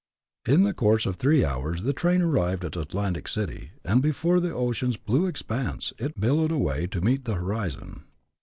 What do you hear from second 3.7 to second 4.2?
and